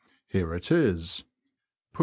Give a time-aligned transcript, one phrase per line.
[0.27, 1.23] Here it is:
[1.93, 1.99] Put ^Ib.